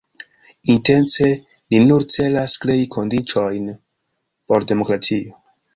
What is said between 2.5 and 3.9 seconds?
krei kondiĉojn